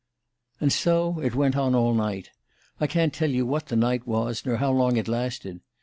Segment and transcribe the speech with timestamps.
[0.59, 2.31] "And so it went on all night.
[2.79, 5.61] I can't tell you what that night was, nor how long it lasted.